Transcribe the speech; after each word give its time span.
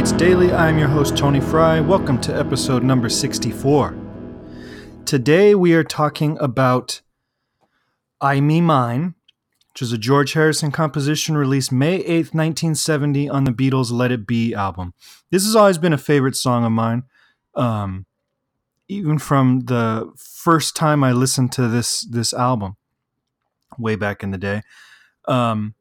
Beats 0.00 0.12
Daily. 0.12 0.50
I'm 0.50 0.78
your 0.78 0.88
host, 0.88 1.14
Tony 1.14 1.42
Fry. 1.42 1.78
Welcome 1.78 2.18
to 2.22 2.34
episode 2.34 2.82
number 2.82 3.10
64. 3.10 3.94
Today 5.04 5.54
we 5.54 5.74
are 5.74 5.84
talking 5.84 6.38
about 6.40 7.02
I 8.18 8.40
Me 8.40 8.62
Mine, 8.62 9.14
which 9.68 9.82
is 9.82 9.92
a 9.92 9.98
George 9.98 10.32
Harrison 10.32 10.72
composition 10.72 11.36
released 11.36 11.70
May 11.70 11.98
8th, 11.98 12.32
1970 12.32 13.28
on 13.28 13.44
the 13.44 13.50
Beatles' 13.50 13.92
Let 13.92 14.10
It 14.10 14.26
Be 14.26 14.54
album. 14.54 14.94
This 15.30 15.44
has 15.44 15.54
always 15.54 15.76
been 15.76 15.92
a 15.92 15.98
favorite 15.98 16.34
song 16.34 16.64
of 16.64 16.72
mine. 16.72 17.02
Um, 17.54 18.06
even 18.88 19.18
from 19.18 19.66
the 19.66 20.10
first 20.16 20.74
time 20.74 21.04
I 21.04 21.12
listened 21.12 21.52
to 21.52 21.68
this 21.68 22.06
this 22.06 22.32
album 22.32 22.78
way 23.78 23.96
back 23.96 24.22
in 24.22 24.30
the 24.30 24.38
day. 24.38 24.62
Um, 25.28 25.74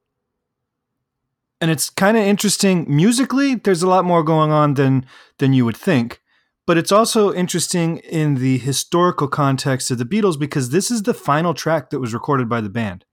and 1.61 1.69
it's 1.69 1.89
kind 1.89 2.17
of 2.17 2.23
interesting 2.23 2.85
musically. 2.87 3.55
There's 3.55 3.83
a 3.83 3.89
lot 3.89 4.05
more 4.05 4.23
going 4.23 4.51
on 4.51 4.75
than 4.75 5.05
than 5.39 5.53
you 5.53 5.65
would 5.65 5.77
think, 5.77 6.21
but 6.65 6.77
it's 6.77 6.91
also 6.91 7.33
interesting 7.33 7.97
in 7.97 8.35
the 8.35 8.57
historical 8.57 9.27
context 9.27 9.91
of 9.91 9.97
the 9.97 10.05
Beatles 10.05 10.39
because 10.39 10.69
this 10.69 10.89
is 10.89 11.03
the 11.03 11.13
final 11.13 11.53
track 11.53 11.89
that 11.89 11.99
was 11.99 12.13
recorded 12.13 12.47
by 12.47 12.61
the 12.61 12.69
band, 12.69 13.05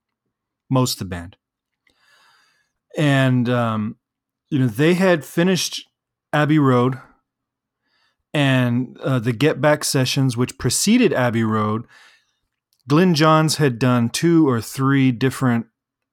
most 0.69 0.93
of 0.93 0.99
the 0.99 1.05
band, 1.05 1.37
and 2.97 3.49
um, 3.49 3.97
you 4.49 4.59
know 4.59 4.67
they 4.67 4.93
had 4.93 5.25
finished 5.25 5.87
Abbey 6.31 6.59
Road 6.59 6.99
and 8.33 8.97
uh, 8.99 9.19
the 9.19 9.33
Get 9.33 9.59
Back 9.59 9.83
sessions, 9.83 10.37
which 10.37 10.57
preceded 10.57 11.13
Abbey 11.13 11.43
Road. 11.43 11.85
Glyn 12.87 13.15
Johns 13.15 13.57
had 13.57 13.79
done 13.79 14.09
two 14.09 14.47
or 14.47 14.61
three 14.61 15.11
different 15.11 15.65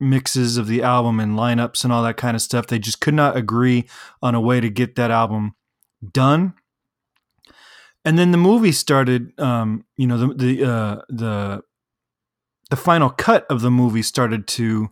mixes 0.05 0.57
of 0.57 0.67
the 0.67 0.83
album 0.83 1.19
and 1.19 1.37
lineups 1.37 1.85
and 1.85 1.93
all 1.93 2.03
that 2.03 2.17
kind 2.17 2.35
of 2.35 2.43
stuff. 2.43 2.67
They 2.67 2.79
just 2.79 3.01
could 3.01 3.15
not 3.15 3.37
agree 3.37 3.89
on 4.23 4.35
a 4.35 4.41
way 4.41 4.61
to 4.61 4.71
get 4.71 4.97
that 4.97 5.11
album 5.11 5.55
done. 6.13 6.55
And 8.05 8.19
then 8.19 8.31
the 8.31 8.39
movie 8.39 8.73
started. 8.73 9.39
Um, 9.41 9.85
you 9.97 10.07
know, 10.07 10.19
the 10.19 10.35
the 10.35 10.65
uh, 10.65 10.97
the 11.09 11.63
the 12.71 12.77
final 12.77 13.11
cut 13.11 13.47
of 13.49 13.63
the 13.63 13.71
movie 13.71 14.03
started 14.03 14.47
to 14.49 14.91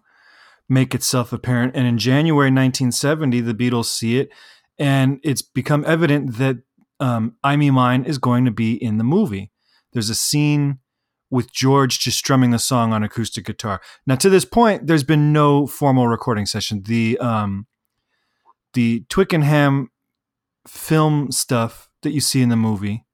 make 0.69 0.95
itself 0.95 1.33
apparent. 1.33 1.77
And 1.77 1.87
in 1.87 1.99
January 1.99 2.47
1970, 2.47 3.41
the 3.41 3.55
Beatles 3.55 3.87
see 3.87 4.19
it, 4.19 4.31
and 4.79 5.21
it's 5.23 5.43
become 5.43 5.85
evident 5.87 6.39
that 6.39 6.59
um, 7.01 7.37
I 7.45 7.57
Me 7.57 7.71
Mine 7.71 8.05
is 8.05 8.19
going 8.19 8.45
to 8.47 8.51
be 8.51 8.83
in 8.83 8.97
the 8.97 9.05
movie. 9.05 9.51
There's 9.93 10.09
a 10.09 10.15
scene 10.15 10.79
with 11.33 11.51
George 11.51 11.99
just 11.99 12.19
strumming 12.19 12.51
the 12.51 12.59
song 12.59 12.93
on 12.93 13.03
acoustic 13.03 13.47
guitar. 13.47 13.81
Now, 14.07 14.17
to 14.17 14.29
this 14.29 14.45
point, 14.45 14.87
there's 14.87 15.03
been 15.03 15.33
no 15.33 15.67
formal 15.67 16.07
recording 16.07 16.45
session. 16.45 16.83
The 16.85 17.19
um, 17.19 17.67
the 18.75 19.05
Twickenham 19.09 19.91
film 20.69 21.33
stuff 21.33 21.89
that 22.03 22.13
you 22.13 22.21
see 22.21 22.43
in 22.43 22.51
the 22.51 22.57
movie 22.57 23.07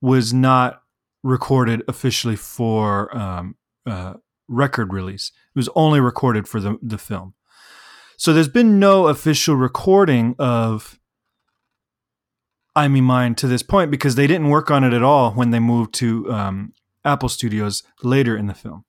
was 0.00 0.32
not 0.32 0.82
recorded 1.22 1.82
officially 1.86 2.34
for 2.34 3.14
um, 3.16 3.56
uh, 3.86 4.14
record 4.48 4.92
release. 4.94 5.30
It 5.54 5.58
was 5.58 5.68
only 5.74 6.00
recorded 6.00 6.48
for 6.48 6.60
the 6.60 6.78
the 6.80 6.98
film. 6.98 7.34
So 8.16 8.32
there's 8.32 8.48
been 8.48 8.78
no 8.78 9.08
official 9.08 9.54
recording 9.54 10.34
of 10.38 10.98
I 12.74 12.88
Me 12.88 13.02
Mine 13.02 13.34
to 13.34 13.46
this 13.46 13.62
point 13.62 13.90
because 13.90 14.14
they 14.14 14.26
didn't 14.26 14.48
work 14.48 14.70
on 14.70 14.82
it 14.82 14.94
at 14.94 15.02
all 15.02 15.32
when 15.32 15.50
they 15.50 15.58
moved 15.58 15.92
to 15.94 16.30
um, 16.32 16.72
Apple 17.04 17.28
Studios 17.28 17.82
later 18.02 18.36
in 18.36 18.46
the 18.46 18.54
film. 18.54 18.84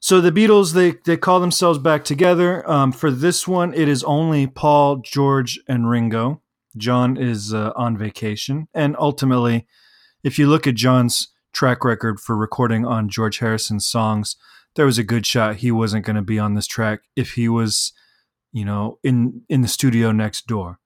So 0.00 0.20
the 0.20 0.30
Beatles 0.30 0.74
they 0.74 0.96
they 1.06 1.16
call 1.16 1.40
themselves 1.40 1.78
back 1.78 2.04
together. 2.04 2.68
Um, 2.70 2.92
for 2.92 3.10
this 3.10 3.48
one, 3.48 3.72
it 3.72 3.88
is 3.88 4.04
only 4.04 4.46
Paul, 4.46 4.96
George, 4.96 5.58
and 5.66 5.88
Ringo. 5.88 6.42
John 6.76 7.16
is 7.16 7.54
uh, 7.54 7.72
on 7.74 7.96
vacation, 7.96 8.68
and 8.74 8.96
ultimately, 8.98 9.66
if 10.22 10.38
you 10.38 10.46
look 10.46 10.66
at 10.66 10.74
John's 10.74 11.28
track 11.54 11.84
record 11.84 12.20
for 12.20 12.36
recording 12.36 12.84
on 12.84 13.08
George 13.08 13.38
Harrison's 13.38 13.86
songs, 13.86 14.36
there 14.74 14.84
was 14.84 14.98
a 14.98 15.04
good 15.04 15.24
shot 15.24 15.56
he 15.56 15.70
wasn't 15.70 16.04
going 16.04 16.16
to 16.16 16.22
be 16.22 16.38
on 16.38 16.52
this 16.52 16.66
track 16.66 17.00
if 17.16 17.32
he 17.32 17.48
was, 17.48 17.94
you 18.52 18.66
know, 18.66 18.98
in 19.02 19.42
in 19.48 19.62
the 19.62 19.68
studio 19.68 20.12
next 20.12 20.46
door. 20.46 20.80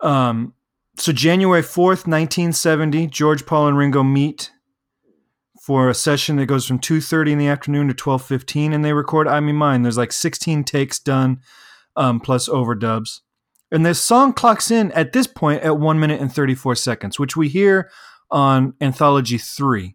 Um, 0.00 0.54
so 0.98 1.12
January 1.12 1.62
4th, 1.62 2.06
1970, 2.06 3.06
George, 3.06 3.46
Paul, 3.46 3.68
and 3.68 3.78
Ringo 3.78 4.02
meet 4.02 4.50
for 5.62 5.88
a 5.88 5.94
session 5.94 6.36
that 6.36 6.46
goes 6.46 6.66
from 6.66 6.78
2.30 6.78 7.32
in 7.32 7.38
the 7.38 7.48
afternoon 7.48 7.88
to 7.88 7.94
12.15, 7.94 8.74
and 8.74 8.84
they 8.84 8.92
record 8.92 9.28
I 9.28 9.38
Me 9.40 9.52
Mine. 9.52 9.82
There's 9.82 9.98
like 9.98 10.12
16 10.12 10.64
takes 10.64 10.98
done, 10.98 11.40
um, 11.94 12.20
plus 12.20 12.48
overdubs. 12.48 13.20
And 13.70 13.84
this 13.84 14.00
song 14.00 14.32
clocks 14.32 14.70
in 14.70 14.90
at 14.92 15.12
this 15.12 15.26
point 15.26 15.62
at 15.62 15.78
1 15.78 16.00
minute 16.00 16.20
and 16.20 16.32
34 16.32 16.74
seconds, 16.74 17.18
which 17.18 17.36
we 17.36 17.48
hear 17.48 17.90
on 18.30 18.74
Anthology 18.80 19.38
3. 19.38 19.94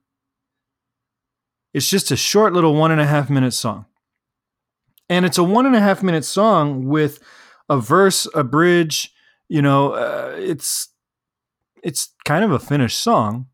It's 1.74 1.90
just 1.90 2.12
a 2.12 2.18
short 2.18 2.54
little 2.54 2.76
one 2.76 2.92
and 2.92 3.02
a 3.02 3.08
half 3.08 3.30
minute 3.30 3.54
song. 3.54 3.86
And 5.10 5.26
it's 5.26 5.40
a 5.40 5.44
one 5.44 5.66
and 5.66 5.76
a 5.76 5.82
half 5.82 6.04
minute 6.04 6.24
song 6.24 6.86
with 6.86 7.20
a 7.68 7.80
verse, 7.80 8.28
a 8.36 8.44
bridge, 8.44 9.12
you 9.50 9.62
know, 9.62 9.94
uh, 9.94 10.36
it's 10.38 10.90
it's 11.84 12.14
kind 12.26 12.44
of 12.44 12.52
a 12.52 12.60
finished 12.60 13.00
song, 13.00 13.48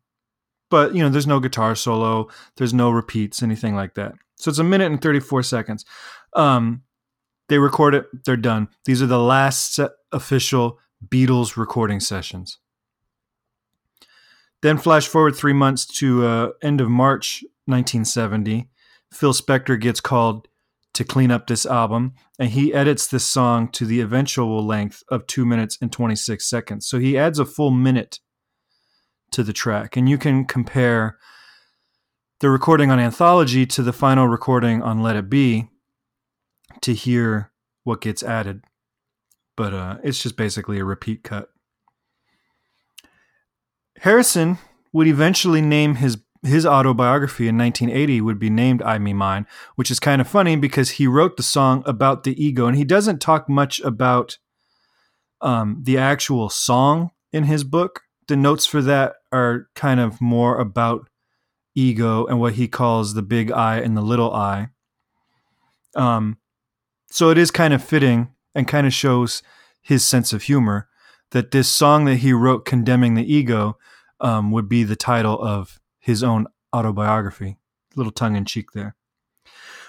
but 0.70 0.94
you 0.94 1.02
know, 1.02 1.08
there's 1.08 1.26
no 1.26 1.40
guitar 1.40 1.74
solo, 1.74 2.28
there's 2.56 2.72
no 2.72 2.90
repeats, 2.90 3.42
anything 3.42 3.74
like 3.74 3.94
that. 3.94 4.14
So 4.36 4.48
it's 4.48 4.58
a 4.58 4.64
minute 4.64 4.90
and 4.90 5.02
34 5.02 5.42
seconds. 5.42 5.84
Um, 6.34 6.82
they 7.48 7.58
record 7.58 7.94
it, 7.94 8.06
they're 8.24 8.36
done. 8.36 8.68
These 8.84 9.02
are 9.02 9.06
the 9.06 9.18
last 9.18 9.78
official 10.12 10.78
Beatles 11.06 11.56
recording 11.56 12.00
sessions. 12.00 12.58
Then 14.62 14.78
flash 14.78 15.08
forward 15.08 15.34
three 15.34 15.52
months 15.52 15.86
to 15.86 16.26
uh, 16.26 16.50
end 16.62 16.80
of 16.80 16.88
March 16.88 17.42
1970. 17.66 18.68
Phil 19.12 19.32
Spector 19.32 19.80
gets 19.80 20.00
called 20.00 20.46
to 21.00 21.04
clean 21.04 21.30
up 21.30 21.46
this 21.46 21.64
album, 21.64 22.12
and 22.38 22.50
he 22.50 22.74
edits 22.74 23.06
this 23.06 23.24
song 23.24 23.68
to 23.68 23.86
the 23.86 24.02
eventual 24.02 24.62
length 24.62 25.02
of 25.08 25.26
two 25.26 25.46
minutes 25.46 25.78
and 25.80 25.90
26 25.90 26.46
seconds. 26.46 26.86
So 26.86 26.98
he 26.98 27.16
adds 27.16 27.38
a 27.38 27.46
full 27.46 27.70
minute 27.70 28.20
to 29.30 29.42
the 29.42 29.54
track, 29.54 29.96
and 29.96 30.10
you 30.10 30.18
can 30.18 30.44
compare 30.44 31.16
the 32.40 32.50
recording 32.50 32.90
on 32.90 33.00
Anthology 33.00 33.64
to 33.64 33.82
the 33.82 33.94
final 33.94 34.28
recording 34.28 34.82
on 34.82 35.00
Let 35.00 35.16
It 35.16 35.30
Be 35.30 35.70
to 36.82 36.92
hear 36.92 37.50
what 37.84 38.02
gets 38.02 38.22
added. 38.22 38.62
But 39.56 39.72
uh, 39.72 39.96
it's 40.04 40.22
just 40.22 40.36
basically 40.36 40.78
a 40.78 40.84
repeat 40.84 41.22
cut. 41.22 41.48
Harrison 44.00 44.58
would 44.92 45.06
eventually 45.06 45.62
name 45.62 45.94
his 45.94 46.18
his 46.42 46.64
autobiography 46.64 47.48
in 47.48 47.58
1980 47.58 48.20
would 48.22 48.38
be 48.38 48.50
named 48.50 48.82
I 48.82 48.98
Me 48.98 49.12
Mine, 49.12 49.46
which 49.74 49.90
is 49.90 50.00
kind 50.00 50.20
of 50.20 50.28
funny 50.28 50.56
because 50.56 50.92
he 50.92 51.06
wrote 51.06 51.36
the 51.36 51.42
song 51.42 51.82
about 51.86 52.24
the 52.24 52.42
ego 52.42 52.66
and 52.66 52.76
he 52.76 52.84
doesn't 52.84 53.20
talk 53.20 53.48
much 53.48 53.80
about 53.80 54.38
um, 55.42 55.80
the 55.82 55.98
actual 55.98 56.48
song 56.48 57.10
in 57.32 57.44
his 57.44 57.64
book. 57.64 58.02
The 58.28 58.36
notes 58.36 58.64
for 58.64 58.80
that 58.82 59.14
are 59.32 59.68
kind 59.74 60.00
of 60.00 60.20
more 60.20 60.58
about 60.58 61.08
ego 61.74 62.26
and 62.26 62.40
what 62.40 62.54
he 62.54 62.68
calls 62.68 63.14
the 63.14 63.22
big 63.22 63.50
I 63.52 63.78
and 63.78 63.96
the 63.96 64.02
little 64.02 64.32
I. 64.32 64.68
Um, 65.94 66.38
so 67.10 67.30
it 67.30 67.38
is 67.38 67.50
kind 67.50 67.74
of 67.74 67.82
fitting 67.82 68.28
and 68.54 68.68
kind 68.68 68.86
of 68.86 68.94
shows 68.94 69.42
his 69.82 70.06
sense 70.06 70.32
of 70.32 70.42
humor 70.42 70.88
that 71.32 71.50
this 71.50 71.68
song 71.68 72.04
that 72.06 72.16
he 72.16 72.32
wrote 72.32 72.64
condemning 72.64 73.14
the 73.14 73.32
ego 73.32 73.76
um, 74.20 74.50
would 74.52 74.68
be 74.68 74.84
the 74.84 74.96
title 74.96 75.40
of 75.40 75.79
his 76.00 76.24
own 76.24 76.46
autobiography. 76.74 77.58
Little 77.94 78.12
tongue 78.12 78.34
in 78.34 78.44
cheek 78.44 78.72
there. 78.72 78.96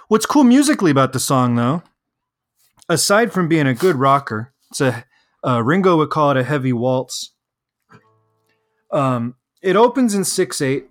What's 0.08 0.26
cool 0.26 0.44
musically 0.44 0.92
about 0.92 1.14
the 1.14 1.20
song, 1.20 1.56
though, 1.56 1.84
aside 2.90 3.32
from 3.32 3.48
being 3.48 3.66
a 3.66 3.74
good 3.74 3.96
rocker, 3.96 4.54
it's 4.70 4.82
a 4.82 5.06
uh, 5.44 5.64
Ringo 5.64 5.98
would 5.98 6.10
call 6.10 6.32
it 6.32 6.38
a 6.38 6.44
heavy 6.44 6.74
waltz. 6.74 7.32
Um, 8.92 9.36
it 9.62 9.76
opens 9.76 10.14
in 10.14 10.26
six 10.26 10.62
eight, 10.62 10.90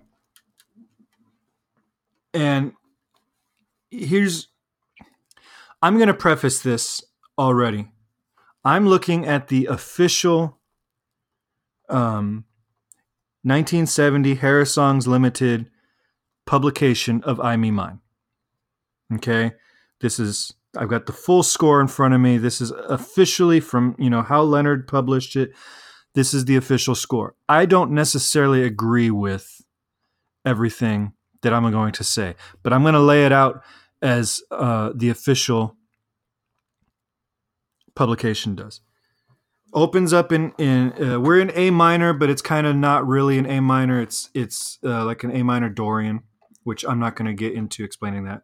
and 2.33 2.73
here's 3.91 4.47
I'm 5.81 5.97
going 5.97 6.07
to 6.07 6.13
preface 6.13 6.59
this 6.59 7.03
already. 7.37 7.91
I'm 8.63 8.87
looking 8.87 9.25
at 9.25 9.47
the 9.47 9.65
official 9.65 10.59
um, 11.89 12.45
1970 13.43 14.35
Harrisongs 14.35 15.07
Limited 15.07 15.69
publication 16.45 17.23
of 17.23 17.39
I 17.39 17.55
Me 17.55 17.71
Mine. 17.71 17.99
Okay, 19.13 19.53
this 19.99 20.19
is 20.19 20.53
I've 20.77 20.89
got 20.89 21.05
the 21.05 21.13
full 21.13 21.43
score 21.43 21.81
in 21.81 21.87
front 21.87 22.13
of 22.13 22.21
me. 22.21 22.37
This 22.37 22.61
is 22.61 22.71
officially 22.71 23.59
from 23.59 23.95
you 23.97 24.09
know 24.09 24.21
Hal 24.21 24.45
Leonard 24.45 24.87
published 24.87 25.35
it. 25.35 25.51
This 26.13 26.33
is 26.33 26.45
the 26.45 26.55
official 26.55 26.93
score. 26.93 27.35
I 27.47 27.65
don't 27.65 27.91
necessarily 27.91 28.63
agree 28.63 29.11
with 29.11 29.61
everything 30.45 31.13
that 31.41 31.53
I'm 31.53 31.69
going 31.71 31.93
to 31.93 32.03
say, 32.03 32.35
but 32.63 32.73
I'm 32.73 32.83
going 32.83 32.93
to 32.93 32.99
lay 32.99 33.25
it 33.25 33.31
out 33.31 33.63
as 34.01 34.41
uh, 34.51 34.91
the 34.93 35.09
official 35.09 35.77
publication 37.95 38.55
does. 38.55 38.81
Opens 39.73 40.11
up 40.11 40.33
in 40.33 40.51
in 40.57 40.91
uh, 41.01 41.19
we're 41.19 41.39
in 41.39 41.49
A 41.55 41.69
minor, 41.71 42.11
but 42.11 42.29
it's 42.29 42.41
kind 42.41 42.67
of 42.67 42.75
not 42.75 43.07
really 43.07 43.37
an 43.37 43.45
A 43.45 43.61
minor. 43.61 44.01
It's 44.01 44.29
it's 44.33 44.79
uh, 44.83 45.05
like 45.05 45.23
an 45.23 45.31
A 45.31 45.43
minor 45.43 45.69
Dorian, 45.69 46.23
which 46.63 46.83
I'm 46.83 46.99
not 46.99 47.15
going 47.15 47.27
to 47.27 47.33
get 47.33 47.53
into 47.53 47.83
explaining 47.83 48.25
that. 48.25 48.41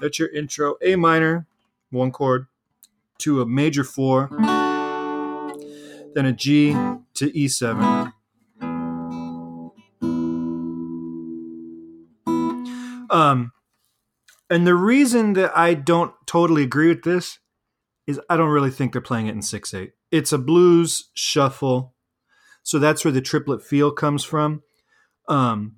That's 0.00 0.18
your 0.18 0.28
intro. 0.34 0.76
A 0.82 0.96
minor, 0.96 1.46
one 1.90 2.10
chord, 2.10 2.46
to 3.18 3.40
a 3.40 3.46
major 3.46 3.84
four, 3.84 4.28
then 6.14 6.26
a 6.26 6.32
G 6.32 6.72
to 7.14 7.30
E7. 7.30 8.12
And 14.50 14.66
the 14.66 14.74
reason 14.74 15.34
that 15.34 15.56
I 15.56 15.74
don't 15.74 16.12
totally 16.26 16.62
agree 16.62 16.88
with 16.88 17.02
this 17.02 17.38
is 18.06 18.20
I 18.30 18.36
don't 18.36 18.48
really 18.48 18.70
think 18.70 18.92
they're 18.92 19.02
playing 19.02 19.26
it 19.26 19.34
in 19.34 19.42
6 19.42 19.74
8. 19.74 19.92
It's 20.10 20.32
a 20.32 20.38
blues 20.38 21.10
shuffle. 21.14 21.94
So 22.62 22.78
that's 22.78 23.04
where 23.04 23.12
the 23.12 23.20
triplet 23.20 23.62
feel 23.62 23.90
comes 23.90 24.24
from. 24.24 24.62
Um, 25.28 25.76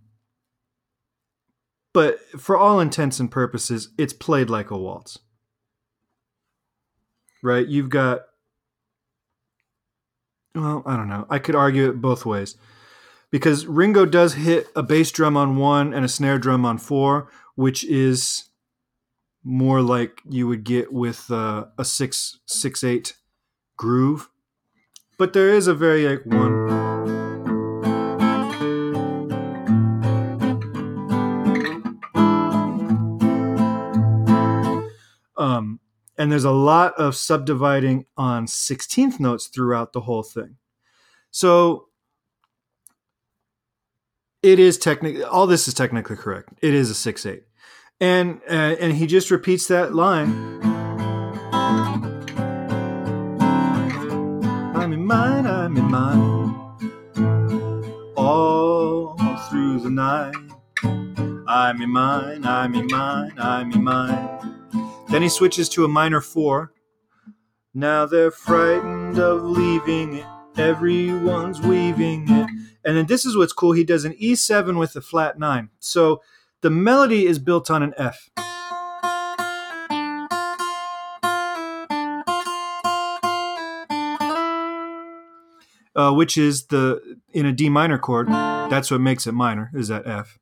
but 1.93 2.21
for 2.39 2.57
all 2.57 2.79
intents 2.79 3.19
and 3.19 3.31
purposes, 3.31 3.89
it's 3.99 4.13
played 4.13 4.49
like 4.49 4.71
a 4.71 4.79
waltz. 4.79 5.19
Right? 7.43 7.67
You've 7.67 7.89
got, 7.89 8.21
well, 10.55 10.83
I 10.87 10.97
don't 10.97 11.09
know. 11.09 11.27
I 11.29 11.41
could 11.41 11.57
argue 11.57 11.89
it 11.89 12.01
both 12.01 12.25
ways. 12.25 12.57
Because 13.33 13.67
Ringo 13.67 14.07
does 14.07 14.35
hit 14.35 14.69
a 14.77 14.83
bass 14.83 15.11
drum 15.11 15.37
on 15.37 15.57
one 15.57 15.93
and 15.93 16.05
a 16.05 16.09
snare 16.09 16.39
drum 16.39 16.65
on 16.65 16.79
four, 16.79 17.29
which 17.55 17.85
is 17.85 18.50
more 19.43 19.81
like 19.81 20.21
you 20.29 20.47
would 20.47 20.65
get 20.65 20.93
with 20.93 21.31
uh, 21.31 21.67
a 21.79 21.85
six 21.85 22.39
six 22.47 22.85
eight 22.85 23.15
groove. 23.77 24.29
But 25.19 25.33
there 25.33 25.51
is 25.51 25.67
a 25.67 25.75
very 25.75 26.09
like 26.09 26.25
one. 26.25 26.71
Um, 35.37 35.81
and 36.19 36.31
there's 36.31 36.45
a 36.45 36.51
lot 36.51 36.93
of 36.99 37.17
subdividing 37.17 38.05
on 38.15 38.45
16th 38.45 39.19
notes 39.19 39.47
throughout 39.47 39.95
the 39.95 40.03
whole 40.03 40.23
thing. 40.23 40.57
So 41.31 41.89
it 44.43 44.59
is 44.59 44.77
technically 44.77 45.25
all 45.25 45.47
this 45.47 45.67
is 45.67 45.75
technically 45.75 46.17
correct. 46.17 46.51
It 46.61 46.75
is 46.75 46.91
a 46.91 47.13
6-8. 47.13 47.43
And 48.01 48.41
uh, 48.49 48.77
and 48.81 48.95
he 48.95 49.07
just 49.07 49.31
repeats 49.31 49.67
that 49.69 49.95
line. 49.95 50.31
I'm 54.75 54.93
in 54.93 55.05
mine, 55.05 55.47
I'm 55.47 55.77
in 55.77 55.85
mine. 55.85 56.55
All 58.17 59.17
through 59.51 59.81
the 59.81 59.91
night. 59.91 60.35
I'm 61.47 61.83
in 61.83 61.91
mine, 61.91 62.47
I'm 62.47 62.75
in 62.75 62.87
mine, 62.87 63.33
I'm 63.37 63.73
in 63.73 63.83
mine. 63.83 64.61
Then 65.09 65.23
he 65.23 65.29
switches 65.29 65.69
to 65.71 65.85
a 65.85 65.89
minor 65.89 66.21
four. 66.21 66.73
Now 67.75 68.07
they're 68.07 68.31
frightened 68.31 69.19
of 69.19 69.43
leaving 69.43 70.19
it. 70.19 70.27
Everyone's 70.57 71.61
weaving 71.61 72.27
it. 72.31 72.49
And 72.85 72.97
then 72.97 73.07
this 73.07 73.27
is 73.27 73.37
what's 73.37 73.53
cool. 73.53 73.73
He 73.73 73.85
does 73.85 74.05
an 74.05 74.15
E7 74.15 74.79
with 74.79 74.95
a 74.97 75.01
flat 75.01 75.39
nine. 75.39 75.71
So 75.81 76.23
the 76.63 76.71
melody 76.71 77.27
is 77.27 77.39
built 77.39 77.71
on 77.71 77.83
an 77.83 77.95
F. 77.97 78.31
Uh, 85.97 86.13
which 86.13 86.39
is 86.39 86.67
the 86.67 87.19
in 87.33 87.47
a 87.47 87.53
D 87.53 87.69
minor 87.69 87.99
chord. 87.99 88.29
That's 88.29 88.91
what 88.91 89.01
makes 89.01 89.27
it 89.27 89.33
minor. 89.33 89.71
Is 89.75 89.89
that 89.89 90.07
F? 90.07 90.39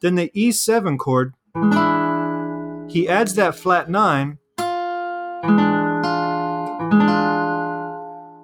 Then 0.00 0.14
the 0.14 0.30
E7 0.34 0.98
chord, 0.98 1.34
he 2.90 3.08
adds 3.08 3.34
that 3.34 3.54
flat 3.54 3.90
nine, 3.90 4.38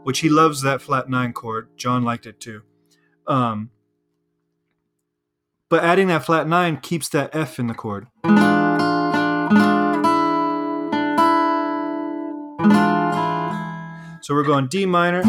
which 0.06 0.20
he 0.20 0.28
loves 0.28 0.62
that 0.62 0.80
flat 0.80 1.10
nine 1.10 1.32
chord. 1.32 1.68
John 1.76 2.04
liked 2.04 2.26
it 2.26 2.38
too. 2.38 2.62
Um, 3.26 3.70
but 5.68 5.82
adding 5.82 6.06
that 6.06 6.24
flat 6.24 6.46
nine 6.46 6.76
keeps 6.76 7.08
that 7.08 7.34
F 7.34 7.58
in 7.58 7.66
the 7.66 7.74
chord. 7.74 8.06
So 14.22 14.32
we're 14.32 14.44
going 14.44 14.68
D 14.68 14.86
minor, 14.86 15.22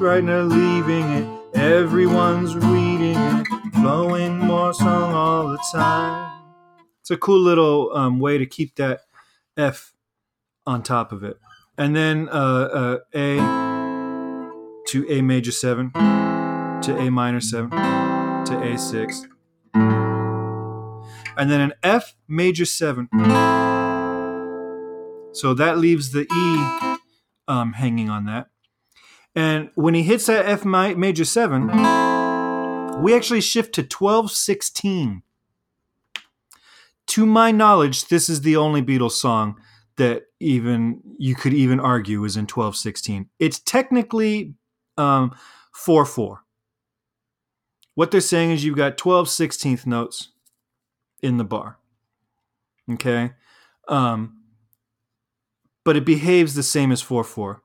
right 0.00 0.24
now 0.24 0.40
leaving 0.40 1.04
it. 1.10 1.40
Everyone's 1.54 2.56
reading 2.56 3.18
it, 3.18 3.46
flowing 3.74 4.38
more 4.38 4.72
song 4.72 5.12
all 5.12 5.48
the 5.48 5.62
time. 5.70 6.32
It's 7.02 7.10
a 7.10 7.18
cool 7.18 7.40
little 7.40 7.94
um, 7.94 8.20
way 8.20 8.38
to 8.38 8.46
keep 8.46 8.76
that 8.76 9.02
F 9.58 9.92
on 10.66 10.82
top 10.82 11.12
of 11.12 11.22
it. 11.22 11.36
And 11.76 11.94
then 11.94 12.30
uh, 12.30 12.32
uh, 12.32 12.98
A 13.14 13.73
to 14.94 15.04
A 15.10 15.22
major 15.22 15.50
7 15.50 15.90
to 15.92 16.96
A 16.96 17.10
minor 17.10 17.40
7 17.40 17.68
to 17.68 17.76
A6. 18.52 19.26
And 21.36 21.50
then 21.50 21.60
an 21.60 21.72
F 21.82 22.14
major 22.28 22.64
7. 22.64 23.08
So 25.32 25.52
that 25.54 25.78
leaves 25.78 26.12
the 26.12 26.28
E 26.32 26.98
um, 27.48 27.72
hanging 27.72 28.08
on 28.08 28.26
that. 28.26 28.50
And 29.34 29.70
when 29.74 29.94
he 29.94 30.04
hits 30.04 30.26
that 30.26 30.46
F 30.46 30.64
major 30.64 31.24
7, 31.24 31.66
we 33.02 33.16
actually 33.16 33.40
shift 33.40 33.74
to 33.74 33.80
1216. 33.80 35.24
To 37.06 37.26
my 37.26 37.50
knowledge, 37.50 38.06
this 38.06 38.28
is 38.28 38.42
the 38.42 38.56
only 38.56 38.80
Beatles 38.80 39.10
song 39.10 39.60
that 39.96 40.26
even 40.38 41.00
you 41.18 41.34
could 41.34 41.52
even 41.52 41.80
argue 41.80 42.22
is 42.22 42.36
in 42.36 42.42
1216. 42.42 43.28
It's 43.40 43.58
technically 43.58 44.54
um, 44.96 45.34
4 45.72 46.04
4. 46.04 46.40
What 47.94 48.10
they're 48.10 48.20
saying 48.20 48.50
is 48.50 48.64
you've 48.64 48.76
got 48.76 48.98
12 48.98 49.28
16th 49.28 49.86
notes 49.86 50.30
in 51.22 51.36
the 51.36 51.44
bar. 51.44 51.78
Okay? 52.90 53.32
Um, 53.88 54.40
but 55.84 55.96
it 55.96 56.04
behaves 56.04 56.54
the 56.54 56.62
same 56.62 56.90
as 56.90 57.02
4 57.02 57.24
4 57.24 57.62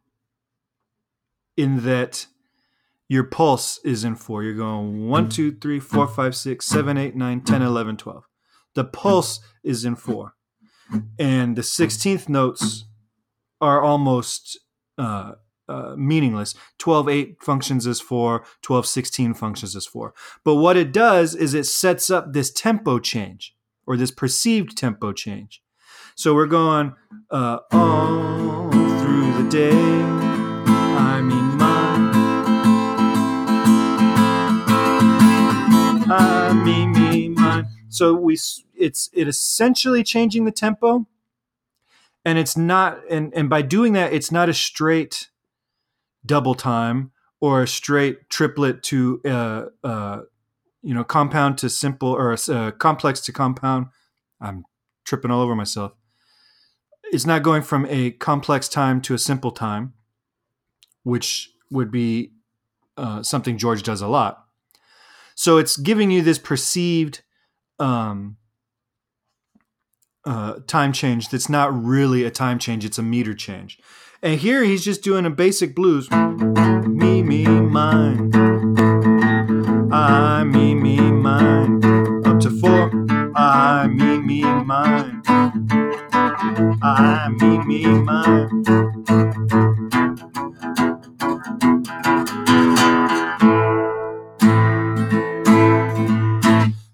in 1.57 1.83
that 1.83 2.27
your 3.09 3.24
pulse 3.24 3.79
is 3.83 4.03
in 4.03 4.15
4. 4.15 4.43
You're 4.43 4.53
going 4.53 5.09
1, 5.09 5.29
2, 5.29 5.55
3, 5.55 5.79
4, 5.79 6.07
5, 6.07 6.36
6, 6.36 6.65
7, 6.65 6.98
8, 6.98 7.15
9, 7.15 7.41
10, 7.41 7.62
11, 7.62 7.98
12. 7.98 8.24
The 8.75 8.83
pulse 8.86 9.39
is 9.63 9.83
in 9.83 9.95
4. 9.95 10.33
And 11.17 11.55
the 11.55 11.62
16th 11.62 12.29
notes 12.29 12.86
are 13.59 13.81
almost 13.81 14.59
uh, 14.98 15.33
uh, 15.69 15.95
meaningless. 15.95 16.55
12 16.79 17.07
8 17.07 17.38
functions 17.41 17.88
as 17.88 18.01
4, 18.01 18.43
12 18.61 18.85
16 18.85 19.33
functions 19.33 19.75
as 19.75 19.85
4. 19.85 20.13
But 20.43 20.55
what 20.55 20.75
it 20.75 20.91
does 20.91 21.35
is 21.35 21.53
it 21.53 21.65
sets 21.65 22.09
up 22.09 22.33
this 22.33 22.51
tempo 22.51 22.99
change 22.99 23.55
or 23.85 23.95
this 23.97 24.11
perceived 24.11 24.77
tempo 24.77 25.13
change. 25.13 25.61
So 26.15 26.35
we're 26.35 26.47
going 26.47 26.95
uh, 27.31 27.59
all 27.71 28.69
through 28.69 29.41
the 29.41 29.47
day. 29.49 29.71
I 29.71 31.21
mean, 31.21 31.57
mine. 31.57 32.11
I 36.11 36.53
mean, 36.53 36.91
me, 36.91 37.29
mine. 37.29 37.67
So 37.88 38.13
we, 38.13 38.38
it's 38.75 39.09
it 39.13 39.27
essentially 39.27 40.03
changing 40.03 40.45
the 40.45 40.51
tempo, 40.51 41.07
and 42.25 42.38
it's 42.38 42.57
not, 42.57 42.99
and 43.09 43.33
and 43.33 43.49
by 43.49 43.61
doing 43.61 43.93
that, 43.93 44.11
it's 44.11 44.31
not 44.31 44.49
a 44.49 44.53
straight 44.53 45.29
double 46.25 46.55
time 46.55 47.11
or 47.39 47.63
a 47.63 47.67
straight 47.67 48.29
triplet 48.29 48.83
to 48.83 49.21
uh, 49.25 49.65
uh, 49.83 50.21
you 50.81 50.93
know 50.93 51.03
compound 51.03 51.57
to 51.59 51.69
simple 51.69 52.09
or 52.09 52.33
uh, 52.49 52.71
complex 52.71 53.21
to 53.21 53.31
compound. 53.31 53.88
I'm 54.41 54.63
tripping 55.05 55.31
all 55.31 55.41
over 55.41 55.55
myself 55.55 55.93
it's 57.11 57.25
not 57.25 57.43
going 57.43 57.61
from 57.61 57.85
a 57.88 58.11
complex 58.11 58.67
time 58.69 59.01
to 59.01 59.13
a 59.13 59.17
simple 59.17 59.51
time, 59.51 59.93
which 61.03 61.51
would 61.71 61.91
be 61.91 62.33
uh, 62.97 63.23
something 63.23 63.57
George 63.57 63.83
does 63.83 64.01
a 64.01 64.07
lot. 64.07 64.45
So 65.35 65.57
it's 65.57 65.77
giving 65.77 66.11
you 66.11 66.21
this 66.21 66.38
perceived 66.38 67.21
um, 67.79 68.38
uh, 70.25 70.59
time 70.67 70.91
change 70.91 71.29
that's 71.29 71.49
not 71.49 71.73
really 71.73 72.25
a 72.25 72.31
time 72.31 72.59
change; 72.59 72.83
it's 72.85 72.97
a 72.97 73.03
meter 73.03 73.33
change. 73.33 73.79
And 74.21 74.38
here 74.38 74.65
he's 74.65 74.83
just 74.83 75.01
doing 75.01 75.25
a 75.25 75.29
basic 75.29 75.73
blues. 75.73 76.11
Me, 76.11 77.23
me, 77.23 77.45
mine. 77.45 78.29
I, 79.93 80.43
me, 80.43 80.75
me, 80.75 80.99
mine. 80.99 81.81
Up 82.25 82.41
to 82.41 82.49
four. 82.59 82.91
I, 83.33 83.88
me, 83.88 84.19
me, 84.19 84.41
mine. 84.43 85.21
I, 86.81 87.29
me, 87.39 87.59
me, 87.59 87.85
mine. 87.85 88.49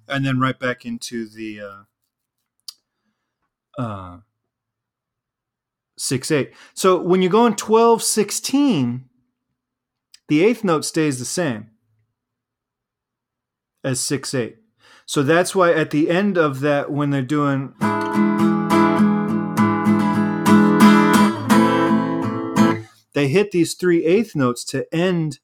And 0.08 0.26
then 0.26 0.40
right 0.40 0.60
back 0.60 0.86
into 0.86 1.28
the 1.28 1.60
uh, 1.60 1.84
uh, 3.82 4.18
6 6.06 6.32
8. 6.32 6.54
So 6.74 7.02
when 7.02 7.22
you 7.22 7.30
go 7.30 7.46
in 7.46 7.56
12 7.56 8.04
16, 8.04 9.06
the 10.28 10.44
eighth 10.44 10.64
note 10.64 10.86
stays 10.86 11.20
the 11.20 11.26
same 11.26 11.72
as 13.84 14.00
6 14.00 14.34
8. 14.34 14.58
So 15.06 15.24
that's 15.24 15.56
why 15.56 15.74
at 15.74 15.92
the 15.92 16.10
end 16.10 16.38
of 16.38 16.62
that, 16.62 16.92
when 16.92 17.12
they're 17.12 17.22
doing. 17.22 17.74
They 23.14 23.30
hit 23.30 23.52
these 23.52 23.76
three 23.76 24.04
eighth 24.04 24.36
notes 24.36 24.66
to 24.66 24.94
end 24.94 25.40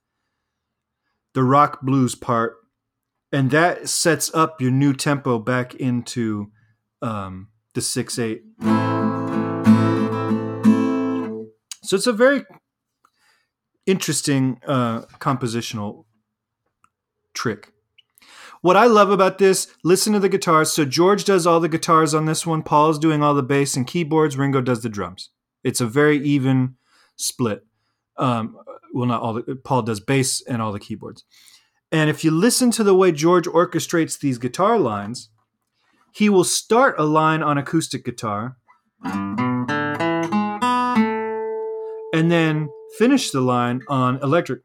the 1.34 1.44
rock 1.44 1.82
blues 1.82 2.15
part, 2.15 2.58
and 3.32 3.50
that 3.51 3.88
sets 3.88 4.30
up 4.34 4.60
your 4.60 4.72
new 4.72 4.94
tempo 4.94 5.39
back 5.39 5.74
into 5.75 6.51
um, 7.01 7.48
the 7.74 7.82
6 7.82 8.20
8. 8.20 8.44
So 11.91 11.98
it's 11.98 12.07
a 12.07 12.13
very 12.13 12.45
interesting 13.86 14.62
uh, 14.65 15.01
compositional 15.19 16.05
trick. 17.33 17.74
What 18.62 18.77
I 18.77 18.86
love 18.86 19.12
about 19.12 19.39
this, 19.39 19.67
listen 19.83 20.13
to 20.13 20.19
the 20.21 20.29
guitars. 20.29 20.71
So 20.71 20.86
George 20.86 21.25
does 21.25 21.45
all 21.45 21.60
the 21.60 21.67
guitars 21.67 22.13
on 22.13 22.27
this 22.27 22.48
one. 22.48 22.63
Paul's 22.63 22.98
doing 22.98 23.21
all 23.21 23.33
the 23.33 23.43
bass 23.43 23.75
and 23.75 23.86
keyboards. 23.86 24.38
Ringo 24.38 24.62
does 24.62 24.83
the 24.83 24.88
drums. 24.88 25.31
It's 25.65 25.81
a 25.81 25.86
very 25.86 26.17
even 26.19 26.75
split. 27.17 27.65
Um, 28.15 28.57
well, 28.93 29.07
not 29.07 29.21
all. 29.21 29.33
The, 29.33 29.57
Paul 29.57 29.81
does 29.81 30.00
bass 30.00 30.41
and 30.48 30.62
all 30.62 30.71
the 30.71 30.79
keyboards. 30.79 31.25
And 31.91 32.10
if 32.10 32.24
you 32.24 32.31
listen 32.31 32.71
to 32.71 32.86
the 32.86 32.95
way 32.95 33.12
George 33.12 33.48
orchestrates 33.48 34.17
these 34.17 34.38
guitar 34.38 34.79
lines, 34.79 35.27
he 36.13 36.29
will 36.29 36.45
start 36.45 36.95
a 36.98 37.03
line 37.03 37.43
on 37.43 37.57
acoustic 37.57 38.05
guitar 38.05 38.55
and 42.13 42.32
then 42.32 42.70
finish 42.98 43.32
the 43.32 43.41
line 43.41 43.82
on 43.88 44.22
electric. 44.22 44.62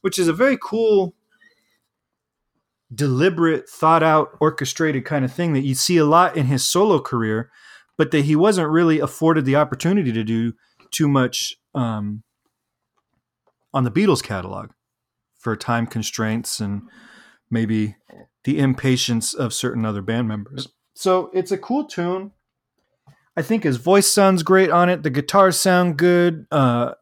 Which 0.00 0.18
is 0.18 0.28
a 0.28 0.32
very 0.32 0.58
cool, 0.60 1.14
deliberate, 2.92 3.68
thought 3.68 4.02
out, 4.02 4.36
orchestrated 4.40 5.04
kind 5.04 5.24
of 5.24 5.32
thing 5.32 5.52
that 5.52 5.64
you 5.64 5.74
see 5.74 5.96
a 5.96 6.04
lot 6.04 6.36
in 6.36 6.46
his 6.46 6.66
solo 6.66 7.00
career, 7.00 7.50
but 7.96 8.10
that 8.10 8.24
he 8.24 8.34
wasn't 8.34 8.68
really 8.68 8.98
afforded 8.98 9.44
the 9.44 9.56
opportunity 9.56 10.12
to 10.12 10.24
do 10.24 10.54
too 10.90 11.08
much 11.08 11.54
um, 11.74 12.22
on 13.72 13.84
the 13.84 13.90
Beatles 13.90 14.22
catalog 14.22 14.70
for 15.42 15.56
time 15.56 15.86
constraints 15.86 16.60
and 16.60 16.82
maybe 17.50 17.96
the 18.44 18.58
impatience 18.58 19.34
of 19.34 19.52
certain 19.52 19.84
other 19.84 20.00
band 20.00 20.28
members. 20.28 20.68
So 20.94 21.30
it's 21.34 21.50
a 21.50 21.58
cool 21.58 21.84
tune. 21.84 22.30
I 23.36 23.42
think 23.42 23.64
his 23.64 23.76
voice 23.76 24.06
sounds 24.06 24.42
great 24.42 24.70
on 24.70 24.88
it. 24.88 25.02
The 25.02 25.10
guitars 25.10 25.58
sound 25.58 25.96
good. 25.96 26.46
Uh, 26.50 26.92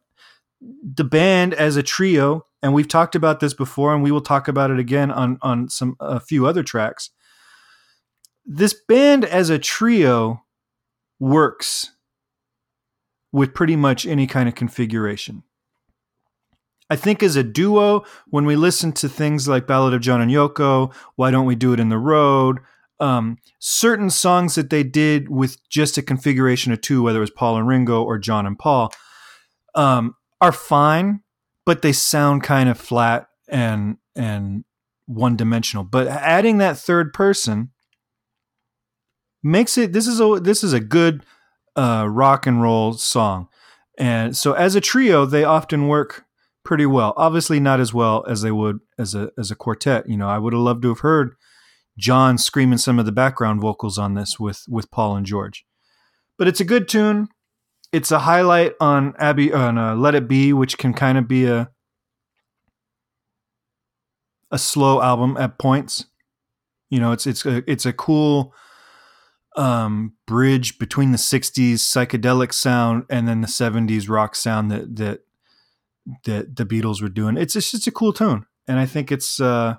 the 0.61 1.05
band 1.05 1.55
as 1.55 1.77
a 1.77 1.83
trio, 1.83 2.47
and 2.63 2.73
we've 2.73 2.89
talked 2.89 3.15
about 3.15 3.41
this 3.41 3.55
before, 3.55 3.95
and 3.95 4.03
we 4.03 4.11
will 4.11 4.21
talk 4.21 4.49
about 4.49 4.71
it 4.71 4.79
again 4.79 5.11
on 5.11 5.39
on 5.43 5.69
some 5.69 5.97
a 6.01 6.21
few 6.21 6.47
other 6.47 6.63
tracks. 6.63 7.11
This 8.45 8.75
band 8.89 9.25
as 9.25 9.51
a 9.51 9.59
trio 9.59 10.45
works 11.19 11.93
with 13.33 13.55
pretty 13.55 13.77
much 13.77 14.07
any 14.07 14.27
kind 14.27 14.49
of 14.49 14.55
configuration. 14.55 15.43
I 16.91 16.97
think 16.97 17.23
as 17.23 17.37
a 17.37 17.45
duo, 17.45 18.05
when 18.29 18.45
we 18.45 18.57
listen 18.57 18.93
to 18.95 19.09
things 19.09 19.47
like 19.47 19.69
Ballad 19.69 19.95
of 19.95 20.01
John 20.01 20.21
and 20.21 20.31
Yoko, 20.31 20.93
Why 21.15 21.31
Don't 21.31 21.47
We 21.47 21.55
Do 21.55 21.73
It 21.73 21.81
in 21.81 21.89
the 21.89 21.99
Road, 21.99 22.59
um, 22.99 23.39
certain 23.61 24.11
songs 24.11 24.57
that 24.57 24.71
they 24.71 24.83
did 24.83 25.29
with 25.29 25.57
just 25.69 25.97
a 25.97 26.03
configuration 26.03 26.73
of 26.73 26.81
two, 26.81 27.03
whether 27.03 27.19
it 27.19 27.21
was 27.21 27.31
Paul 27.31 27.57
and 27.57 27.67
Ringo 27.67 28.03
or 28.03 28.19
John 28.19 28.45
and 28.45 28.59
Paul, 28.59 28.93
um, 29.75 30.17
are 30.41 30.53
fine, 30.53 31.21
but 31.65 31.83
they 31.83 31.93
sound 31.93 32.43
kind 32.43 32.69
of 32.69 32.79
flat 32.79 33.29
and 33.49 33.97
and 34.15 34.65
one 35.07 35.37
dimensional. 35.37 35.85
But 35.85 36.09
adding 36.09 36.59
that 36.59 36.77
third 36.77 37.13
person 37.13 37.71
makes 39.43 39.79
it 39.79 39.93
this 39.93 40.07
is 40.07 40.21
a 40.21 40.41
this 40.41 40.63
is 40.63 40.73
a 40.73 40.81
good 40.81 41.25
uh, 41.77 42.07
rock 42.09 42.47
and 42.47 42.61
roll 42.61 42.95
song. 42.95 43.49
And 43.99 44.37
so 44.37 44.53
as 44.53 44.75
a 44.75 44.81
trio, 44.81 45.25
they 45.27 45.45
often 45.45 45.89
work 45.89 46.25
pretty 46.65 46.87
well. 46.87 47.15
Obviously, 47.17 47.61
not 47.61 47.81
as 47.81 47.93
well 47.95 48.25
as 48.29 48.43
they 48.43 48.51
would 48.51 48.81
as 48.99 49.15
a 49.15 49.31
as 49.39 49.51
a 49.51 49.57
quartet. 49.57 50.09
You 50.09 50.17
know, 50.17 50.29
I 50.29 50.39
would 50.39 50.53
have 50.53 50.63
loved 50.63 50.83
to 50.83 50.89
have 50.89 51.01
heard 51.01 51.35
John 51.99 52.39
screaming 52.39 52.79
some 52.79 52.99
of 52.99 53.07
the 53.07 53.13
background 53.13 53.61
vocals 53.61 53.99
on 53.99 54.15
this 54.15 54.39
with 54.39 54.65
with 54.69 54.91
Paul 54.91 55.17
and 55.17 55.27
George. 55.27 55.65
But 56.39 56.49
it's 56.49 56.61
a 56.61 56.65
good 56.65 56.89
tune. 56.89 57.29
It's 57.93 58.13
a 58.13 58.21
highlight 58.21 58.75
on 58.81 59.15
Abbey 59.19 59.53
on 59.53 59.77
uh, 59.77 59.97
Let 59.97 60.15
It 60.15 60.29
Be, 60.29 60.53
which 60.53 60.79
can 60.79 60.95
kind 60.95 61.19
of 61.19 61.29
be 61.29 61.47
a 61.47 61.71
a 64.51 64.59
slow 64.59 65.01
album 65.01 65.37
at 65.37 65.59
points. 65.59 66.07
You 66.89 67.01
know, 67.01 67.13
it's 67.13 67.27
it's 67.27 67.45
a 67.47 67.63
it's 67.71 67.87
a 67.87 67.93
cool 67.93 68.55
um, 69.57 70.15
bridge 70.27 70.79
between 70.79 71.13
the 71.13 71.19
'60s 71.19 71.75
psychedelic 71.75 72.53
sound 72.53 73.05
and 73.11 73.29
then 73.29 73.41
the 73.41 73.47
'70s 73.47 74.09
rock 74.09 74.35
sound 74.35 74.71
that 74.71 74.97
that 74.97 75.21
that 76.25 76.57
the 76.57 76.67
Beatles 76.67 77.03
were 77.03 77.09
doing. 77.09 77.37
It's 77.37 77.55
just 77.55 77.75
it's 77.75 77.87
a 77.87 77.93
cool 77.93 78.13
tone, 78.13 78.47
and 78.67 78.79
I 78.79 78.87
think 78.87 79.13
it's 79.13 79.41
uh, 79.41 79.75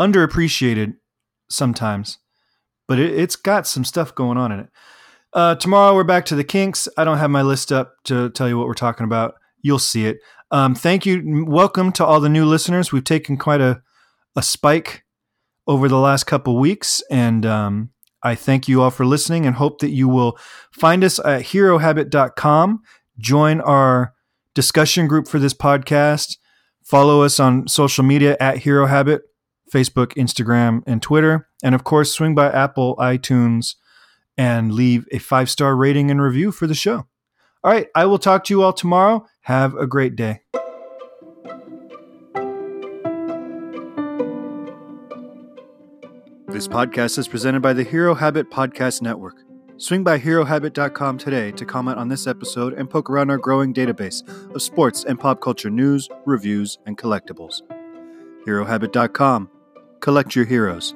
underappreciated 0.00 0.94
sometimes, 1.50 2.18
but 2.88 2.98
it, 2.98 3.18
has 3.18 3.36
got 3.36 3.66
some 3.66 3.84
stuff 3.84 4.14
going 4.14 4.38
on 4.38 4.52
in 4.52 4.60
it. 4.60 4.68
Uh, 5.32 5.54
tomorrow 5.54 5.94
we're 5.94 6.04
back 6.04 6.26
to 6.26 6.34
the 6.34 6.44
Kinks. 6.44 6.88
I 6.96 7.04
don't 7.04 7.18
have 7.18 7.30
my 7.30 7.42
list 7.42 7.72
up 7.72 7.94
to 8.04 8.30
tell 8.30 8.48
you 8.48 8.58
what 8.58 8.66
we're 8.66 8.74
talking 8.74 9.04
about. 9.04 9.34
You'll 9.62 9.78
see 9.78 10.06
it. 10.06 10.18
Um, 10.50 10.74
thank 10.74 11.06
you. 11.06 11.46
Welcome 11.46 11.92
to 11.92 12.04
all 12.04 12.20
the 12.20 12.28
new 12.28 12.44
listeners. 12.44 12.92
We've 12.92 13.04
taken 13.04 13.36
quite 13.36 13.60
a 13.60 13.82
a 14.34 14.42
spike 14.42 15.04
over 15.66 15.88
the 15.88 15.98
last 15.98 16.24
couple 16.24 16.58
weeks, 16.58 17.02
and 17.10 17.46
um, 17.46 17.90
I 18.22 18.34
thank 18.34 18.68
you 18.68 18.82
all 18.82 18.90
for 18.90 19.06
listening 19.06 19.46
and 19.46 19.56
hope 19.56 19.80
that 19.80 19.90
you 19.90 20.08
will 20.08 20.38
find 20.72 21.04
us 21.04 21.18
at 21.18 21.42
herohabit.com. 21.42 22.82
Join 23.18 23.60
our 23.60 24.14
discussion 24.54 25.06
group 25.06 25.28
for 25.28 25.38
this 25.38 25.54
podcast. 25.54 26.36
Follow 26.82 27.22
us 27.22 27.38
on 27.38 27.68
social 27.68 28.04
media 28.04 28.36
at 28.40 28.58
Hero 28.58 28.86
Habit, 28.86 29.22
Facebook, 29.72 30.14
Instagram, 30.14 30.82
and 30.86 31.00
Twitter. 31.00 31.48
And 31.62 31.74
of 31.74 31.84
course, 31.84 32.12
swing 32.12 32.34
by 32.34 32.50
Apple, 32.50 32.96
iTunes, 32.96 33.76
and 34.36 34.72
leave 34.72 35.06
a 35.12 35.18
five 35.18 35.48
star 35.48 35.76
rating 35.76 36.10
and 36.10 36.20
review 36.20 36.52
for 36.52 36.66
the 36.66 36.74
show. 36.74 37.06
All 37.64 37.72
right, 37.72 37.86
I 37.94 38.06
will 38.06 38.18
talk 38.18 38.44
to 38.44 38.54
you 38.54 38.62
all 38.62 38.72
tomorrow. 38.72 39.26
Have 39.42 39.74
a 39.76 39.86
great 39.86 40.16
day. 40.16 40.40
This 46.48 46.68
podcast 46.68 47.18
is 47.18 47.28
presented 47.28 47.62
by 47.62 47.72
the 47.72 47.84
Hero 47.84 48.14
Habit 48.14 48.50
Podcast 48.50 49.00
Network. 49.00 49.36
Swing 49.82 50.04
by 50.04 50.16
HeroHabit.com 50.16 51.18
today 51.18 51.50
to 51.50 51.66
comment 51.66 51.98
on 51.98 52.06
this 52.06 52.28
episode 52.28 52.74
and 52.74 52.88
poke 52.88 53.10
around 53.10 53.30
our 53.30 53.36
growing 53.36 53.74
database 53.74 54.22
of 54.54 54.62
sports 54.62 55.02
and 55.02 55.18
pop 55.18 55.40
culture 55.40 55.70
news, 55.70 56.08
reviews, 56.24 56.78
and 56.86 56.96
collectibles. 56.96 57.62
HeroHabit.com. 58.46 59.50
Collect 59.98 60.36
your 60.36 60.44
heroes. 60.44 60.94